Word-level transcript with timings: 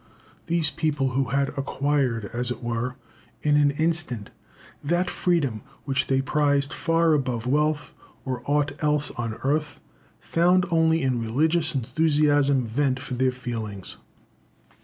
These 0.47 0.71
people, 0.71 1.09
who 1.09 1.25
had 1.25 1.49
acquired, 1.49 2.25
as 2.33 2.49
it 2.49 2.63
were, 2.63 2.95
in 3.43 3.55
an 3.55 3.69
instant 3.69 4.31
that 4.83 5.11
freedom 5.11 5.61
which 5.85 6.07
they 6.07 6.23
prized 6.23 6.73
far 6.73 7.13
above 7.13 7.45
wealth, 7.45 7.93
or 8.25 8.41
aught 8.45 8.71
else 8.81 9.11
on 9.11 9.35
earth, 9.43 9.79
found 10.19 10.65
only 10.71 11.03
in 11.03 11.21
religious 11.21 11.75
enthusiasm 11.75 12.65
vent 12.65 12.99
for 12.99 13.13
their 13.13 13.31
feelings. 13.31 13.97